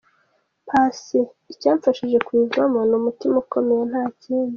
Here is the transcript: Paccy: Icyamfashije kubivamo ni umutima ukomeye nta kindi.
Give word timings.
Paccy: 0.67 1.19
Icyamfashije 1.53 2.17
kubivamo 2.27 2.79
ni 2.89 2.95
umutima 2.99 3.35
ukomeye 3.43 3.83
nta 3.91 4.03
kindi. 4.21 4.49